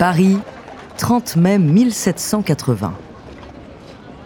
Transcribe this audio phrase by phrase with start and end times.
[0.00, 0.38] Paris,
[0.96, 2.94] 30 mai 1780.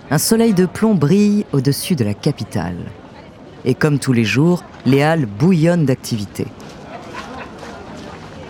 [0.08, 2.76] Un soleil de plomb brille au-dessus de la capitale.
[3.64, 6.46] Et comme tous les jours, les halles bouillonnent d'activité.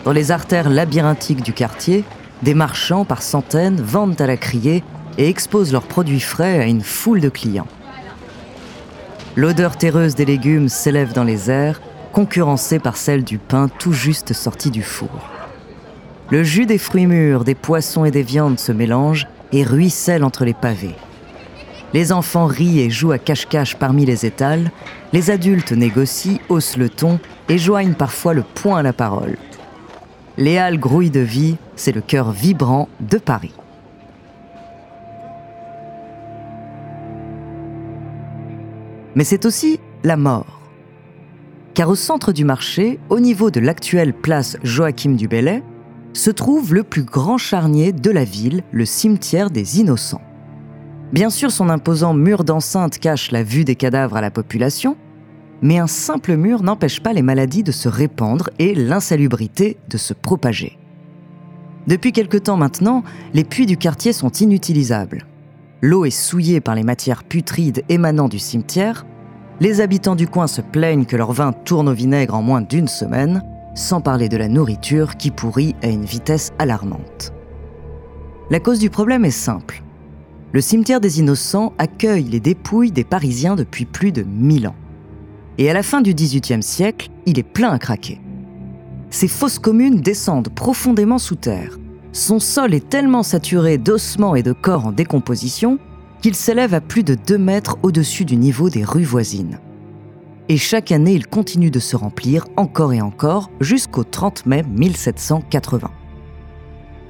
[0.05, 2.05] Dans les artères labyrinthiques du quartier,
[2.43, 4.85] des marchands par centaines vendent à la criée
[5.17, 7.69] et exposent leurs produits frais à une foule de clients.
[9.35, 11.81] L'odeur terreuse des légumes s'élève dans les airs,
[12.13, 15.34] concurrencée par celle du pain tout juste sorti du four.
[16.31, 20.45] Le jus des fruits mûrs, des poissons et des viandes se mélange et ruisselle entre
[20.45, 20.95] les pavés.
[21.93, 24.71] Les enfants rient et jouent à cache-cache parmi les étals,
[25.13, 29.37] les adultes négocient, haussent le ton et joignent parfois le poing à la parole.
[30.37, 33.55] Les halles grouillent de vie, c'est le cœur vibrant de Paris.
[39.15, 40.61] Mais c'est aussi la mort.
[41.75, 45.63] Car au centre du marché, au niveau de l'actuelle place Joachim du Bellay,
[46.15, 50.23] se trouve le plus grand charnier de la ville, le cimetière des Innocents.
[51.13, 54.97] Bien sûr, son imposant mur d'enceinte cache la vue des cadavres à la population,
[55.61, 60.15] mais un simple mur n'empêche pas les maladies de se répandre et l'insalubrité de se
[60.15, 60.79] propager.
[61.87, 63.03] Depuis quelque temps maintenant,
[63.35, 65.27] les puits du quartier sont inutilisables.
[65.83, 69.05] L'eau est souillée par les matières putrides émanant du cimetière,
[69.61, 72.89] les habitants du coin se plaignent que leur vin tourne au vinaigre en moins d'une
[72.89, 73.43] semaine,
[73.75, 77.33] sans parler de la nourriture qui pourrit à une vitesse alarmante.
[78.51, 79.83] La cause du problème est simple.
[80.53, 84.77] Le cimetière des Innocents accueille les dépouilles des Parisiens depuis plus de 1000 ans.
[85.59, 88.21] Et à la fin du XVIIIe siècle, il est plein à craquer.
[89.11, 91.79] Ces fosses communes descendent profondément sous terre.
[92.13, 95.79] Son sol est tellement saturé d'ossements et de corps en décomposition
[96.23, 99.59] qu'il s'élève à plus de 2 mètres au-dessus du niveau des rues voisines
[100.49, 105.91] et chaque année il continue de se remplir encore et encore jusqu'au 30 mai 1780.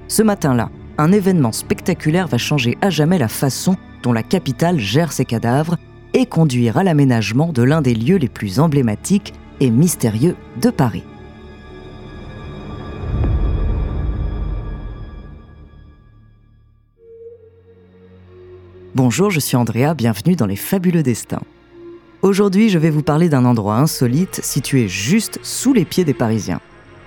[0.09, 5.13] Ce matin-là, un événement spectaculaire va changer à jamais la façon dont la capitale gère
[5.13, 5.77] ses cadavres
[6.13, 11.03] et conduire à l'aménagement de l'un des lieux les plus emblématiques et mystérieux de Paris.
[18.95, 21.43] Bonjour, je suis Andrea, bienvenue dans les fabuleux destins.
[22.25, 26.63] Aujourd'hui, je vais vous parler d'un endroit insolite situé juste sous les pieds des Parisiens.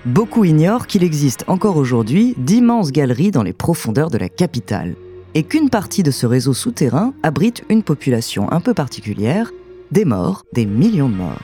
[0.05, 4.93] Beaucoup ignorent qu'il existe encore aujourd'hui d'immenses galeries dans les profondeurs de la capitale,
[5.33, 9.51] et qu'une partie de ce réseau souterrain abrite une population un peu particulière,
[9.89, 11.41] des morts, des millions de morts.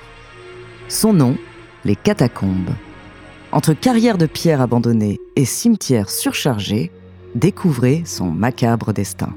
[0.88, 1.36] Son nom,
[1.84, 2.76] les catacombes.
[3.52, 6.92] Entre carrières de pierre abandonnées et cimetières surchargés,
[7.34, 9.34] découvrez son macabre destin.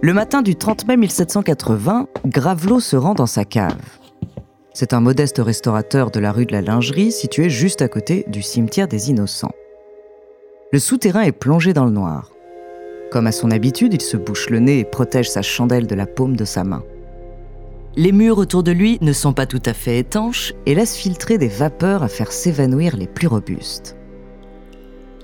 [0.00, 3.98] Le matin du 30 mai 1780, Gravelot se rend dans sa cave.
[4.72, 8.40] C'est un modeste restaurateur de la rue de la Lingerie situé juste à côté du
[8.40, 9.50] cimetière des Innocents.
[10.70, 12.30] Le souterrain est plongé dans le noir.
[13.10, 16.06] Comme à son habitude, il se bouche le nez et protège sa chandelle de la
[16.06, 16.84] paume de sa main.
[17.96, 21.38] Les murs autour de lui ne sont pas tout à fait étanches et laissent filtrer
[21.38, 23.96] des vapeurs à faire s'évanouir les plus robustes.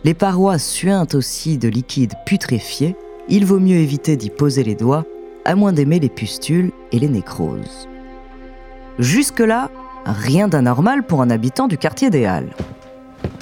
[0.03, 2.97] Les parois suintent aussi de liquide putréfié
[3.29, 5.05] il vaut mieux éviter d'y poser les doigts,
[5.45, 7.89] à moins d'aimer les pustules et les nécroses.
[8.99, 9.71] Jusque-là,
[10.05, 12.55] rien d'anormal pour un habitant du quartier des Halles.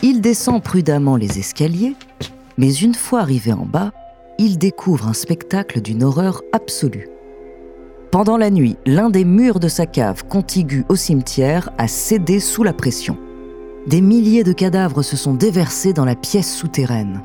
[0.03, 1.95] Il descend prudemment les escaliers,
[2.57, 3.93] mais une fois arrivé en bas,
[4.39, 7.09] il découvre un spectacle d'une horreur absolue.
[8.11, 12.63] Pendant la nuit, l'un des murs de sa cave contiguë au cimetière a cédé sous
[12.63, 13.17] la pression.
[13.87, 17.23] Des milliers de cadavres se sont déversés dans la pièce souterraine.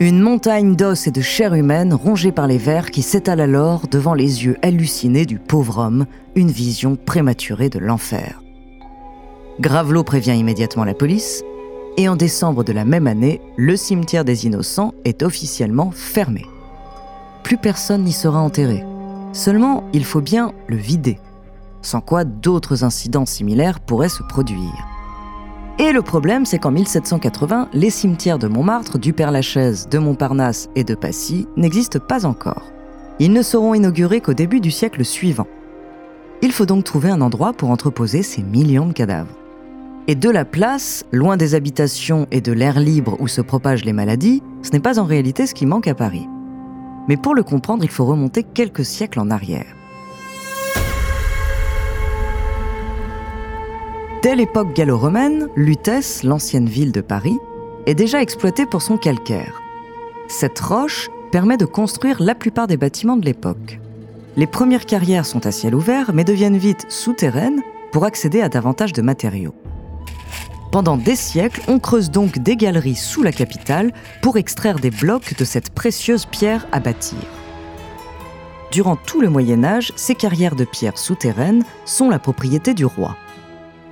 [0.00, 4.14] Une montagne d'os et de chair humaine rongée par les vers qui s'étale alors devant
[4.14, 8.42] les yeux hallucinés du pauvre homme, une vision prématurée de l'enfer.
[9.60, 11.44] Gravelot prévient immédiatement la police,
[11.96, 16.44] et en décembre de la même année, le cimetière des Innocents est officiellement fermé.
[17.44, 18.84] Plus personne n'y sera enterré.
[19.32, 21.20] Seulement, il faut bien le vider,
[21.82, 24.93] sans quoi d'autres incidents similaires pourraient se produire.
[25.78, 30.84] Et le problème, c'est qu'en 1780, les cimetières de Montmartre, du Père-Lachaise, de Montparnasse et
[30.84, 32.70] de Passy n'existent pas encore.
[33.18, 35.48] Ils ne seront inaugurés qu'au début du siècle suivant.
[36.42, 39.36] Il faut donc trouver un endroit pour entreposer ces millions de cadavres.
[40.06, 43.92] Et de la place, loin des habitations et de l'air libre où se propagent les
[43.92, 46.28] maladies, ce n'est pas en réalité ce qui manque à Paris.
[47.08, 49.74] Mais pour le comprendre, il faut remonter quelques siècles en arrière.
[54.24, 57.36] Dès l'époque gallo-romaine, Lutèce, l'ancienne ville de Paris,
[57.84, 59.60] est déjà exploitée pour son calcaire.
[60.28, 63.80] Cette roche permet de construire la plupart des bâtiments de l'époque.
[64.38, 67.60] Les premières carrières sont à ciel ouvert, mais deviennent vite souterraines
[67.92, 69.54] pour accéder à davantage de matériaux.
[70.72, 73.92] Pendant des siècles, on creuse donc des galeries sous la capitale
[74.22, 77.18] pour extraire des blocs de cette précieuse pierre à bâtir.
[78.72, 83.18] Durant tout le Moyen Âge, ces carrières de pierre souterraines sont la propriété du roi.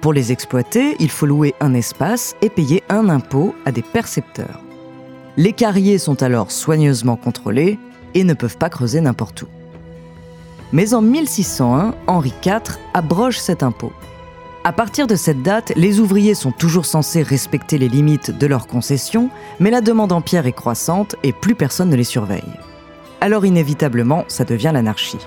[0.02, 4.60] Pour les exploiter, il faut louer un espace et payer un impôt à des percepteurs.
[5.36, 7.78] Les carriers sont alors soigneusement contrôlés
[8.14, 9.46] et ne peuvent pas creuser n'importe où.
[10.72, 13.92] Mais en 1601, Henri IV abroge cet impôt.
[14.64, 18.66] À partir de cette date, les ouvriers sont toujours censés respecter les limites de leurs
[18.66, 22.42] concessions, mais la demande en pierre est croissante et plus personne ne les surveille.
[23.20, 25.24] Alors inévitablement, ça devient l'anarchie.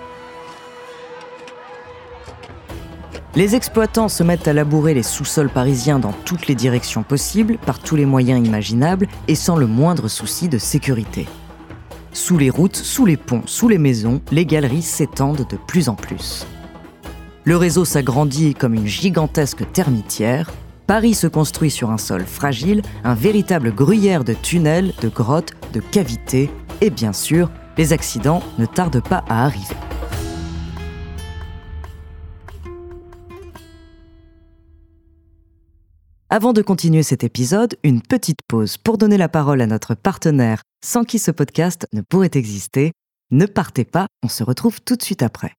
[3.35, 7.79] Les exploitants se mettent à labourer les sous-sols parisiens dans toutes les directions possibles, par
[7.79, 11.27] tous les moyens imaginables et sans le moindre souci de sécurité.
[12.13, 15.95] Sous les routes, sous les ponts, sous les maisons, les galeries s'étendent de plus en
[15.95, 16.47] plus.
[17.43, 20.53] Le réseau s'agrandit comme une gigantesque termitière.
[20.87, 25.81] Paris se construit sur un sol fragile, un véritable gruyère de tunnels, de grottes, de
[25.81, 26.49] cavités,
[26.79, 29.75] et bien sûr, les accidents ne tardent pas à arriver.
[36.35, 40.63] Avant de continuer cet épisode, une petite pause pour donner la parole à notre partenaire
[40.83, 42.91] sans qui ce podcast ne pourrait exister.
[43.31, 45.53] Ne partez pas, on se retrouve tout de suite après.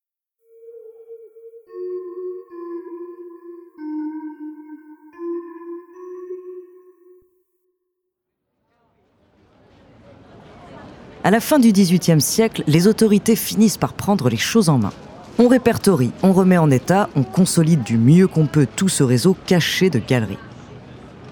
[11.25, 14.93] À la fin du XVIIIe siècle, les autorités finissent par prendre les choses en main.
[15.39, 19.35] On répertorie, on remet en état, on consolide du mieux qu'on peut tout ce réseau
[19.47, 20.37] caché de galeries.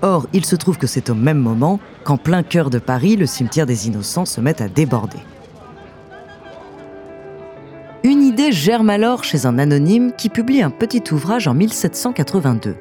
[0.05, 3.25] Or, il se trouve que c'est au même moment qu'en plein cœur de Paris, le
[3.25, 5.17] cimetière des Innocents se met à déborder.
[8.05, 12.77] Une idée germe alors chez un anonyme qui publie un petit ouvrage en 1782.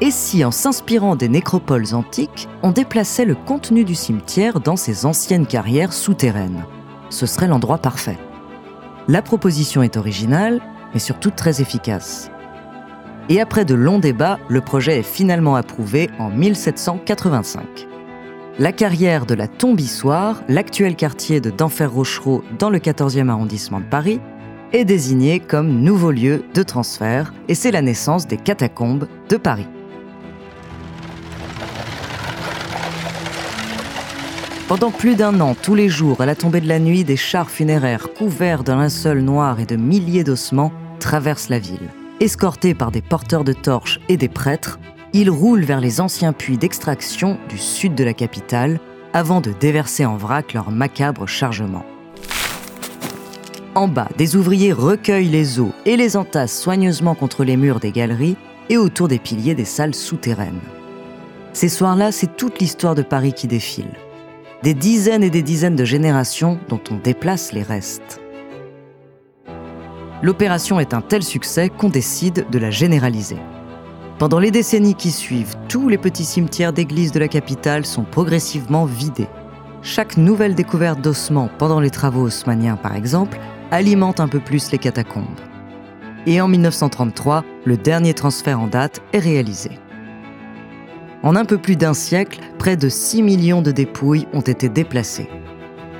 [0.00, 5.06] Et si, en s'inspirant des nécropoles antiques, on déplaçait le contenu du cimetière dans ses
[5.06, 6.66] anciennes carrières souterraines?
[7.10, 8.18] Ce serait l'endroit parfait.
[9.08, 10.60] La proposition est originale,
[10.94, 12.30] mais surtout très efficace
[13.28, 17.88] et après de longs débats, le projet est finalement approuvé en 1785.
[18.58, 24.20] La carrière de la Tombissoire, l'actuel quartier de Denfert-Rochereau dans le 14e arrondissement de Paris,
[24.72, 29.66] est désignée comme nouveau lieu de transfert et c'est la naissance des catacombes de Paris.
[34.68, 37.50] Pendant plus d'un an, tous les jours, à la tombée de la nuit, des chars
[37.50, 41.88] funéraires couverts d'un linceul noir et de milliers d'ossements traversent la ville.
[42.18, 44.78] Escortés par des porteurs de torches et des prêtres,
[45.12, 48.80] ils roulent vers les anciens puits d'extraction du sud de la capitale
[49.12, 51.84] avant de déverser en vrac leur macabre chargement.
[53.74, 57.92] En bas, des ouvriers recueillent les eaux et les entassent soigneusement contre les murs des
[57.92, 58.36] galeries
[58.70, 60.60] et autour des piliers des salles souterraines.
[61.52, 63.92] Ces soirs-là, c'est toute l'histoire de Paris qui défile.
[64.62, 68.22] Des dizaines et des dizaines de générations dont on déplace les restes.
[70.26, 73.38] L'opération est un tel succès qu'on décide de la généraliser.
[74.18, 78.86] Pendant les décennies qui suivent, tous les petits cimetières d'églises de la capitale sont progressivement
[78.86, 79.28] vidés.
[79.82, 83.38] Chaque nouvelle découverte d'ossements pendant les travaux haussmanniens, par exemple,
[83.70, 85.38] alimente un peu plus les catacombes.
[86.26, 89.70] Et en 1933, le dernier transfert en date est réalisé.
[91.22, 95.30] En un peu plus d'un siècle, près de 6 millions de dépouilles ont été déplacées.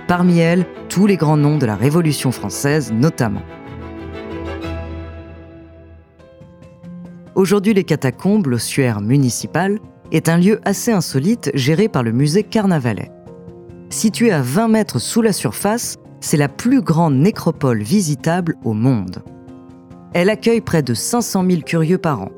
[0.08, 3.42] Parmi elles, tous les grands noms de la Révolution française notamment.
[7.36, 9.78] Aujourd'hui, les catacombes, l'ossuaire municipal,
[10.10, 13.10] est un lieu assez insolite géré par le musée Carnavalet.
[13.90, 19.22] Situé à 20 mètres sous la surface, c'est la plus grande nécropole visitable au monde.
[20.14, 22.30] Elle accueille près de 500 000 curieux par an.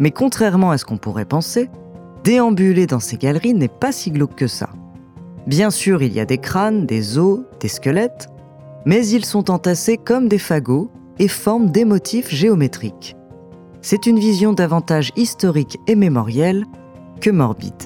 [0.00, 1.70] Mais contrairement à ce qu'on pourrait penser,
[2.24, 4.70] déambuler dans ces galeries n'est pas si glauque que ça.
[5.46, 8.26] Bien sûr, il y a des crânes, des os, des squelettes,
[8.86, 10.90] mais ils sont entassés comme des fagots
[11.20, 13.14] et forment des motifs géométriques.
[13.88, 16.66] C'est une vision davantage historique et mémorielle
[17.20, 17.84] que morbide.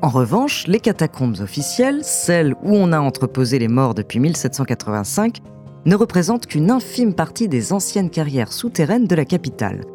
[0.00, 5.40] En revanche, les catacombes officielles, celles où on a entreposé les morts depuis 1785,
[5.86, 9.86] ne représentent qu'une infime partie des anciennes carrières souterraines de la capitale.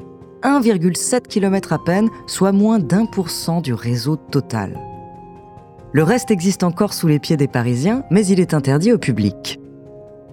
[0.43, 4.77] 1,7 km à peine, soit moins d'un pour cent du réseau total.
[5.93, 9.57] Le reste existe encore sous les pieds des Parisiens, mais il est interdit au public.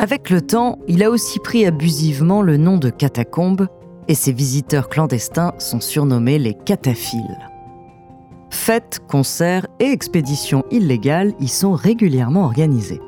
[0.00, 3.68] Avec le temps, il a aussi pris abusivement le nom de catacombes,
[4.08, 7.38] et ses visiteurs clandestins sont surnommés les cataphiles.
[8.50, 13.00] Fêtes, concerts et expéditions illégales y sont régulièrement organisées.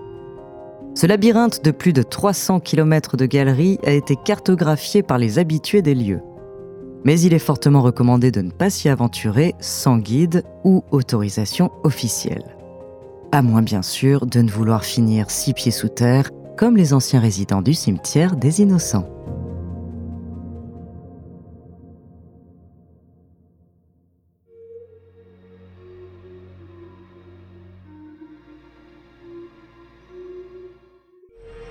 [0.95, 5.83] Ce labyrinthe de plus de 300 km de galeries a été cartographié par les habitués
[5.83, 6.21] des lieux.
[7.05, 12.57] Mais il est fortement recommandé de ne pas s'y aventurer sans guide ou autorisation officielle.
[13.33, 17.21] À moins bien sûr de ne vouloir finir six pieds sous terre comme les anciens
[17.21, 19.09] résidents du cimetière des Innocents.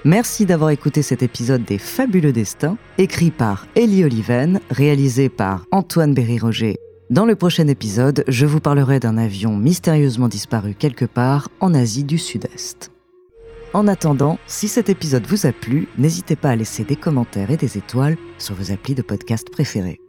[0.06, 6.14] Merci d'avoir écouté cet épisode des Fabuleux Destins, écrit par Elie Oliven, réalisé par Antoine
[6.14, 6.78] Berry-Roger.
[7.10, 12.06] Dans le prochain épisode, je vous parlerai d'un avion mystérieusement disparu quelque part en Asie
[12.06, 12.92] du Sud-Est.
[13.74, 17.58] En attendant, si cet épisode vous a plu, n'hésitez pas à laisser des commentaires et
[17.58, 20.00] des étoiles sur vos applis de podcast préférés.